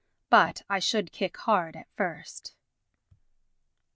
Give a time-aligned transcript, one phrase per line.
[0.31, 2.55] But I should kick hard at first.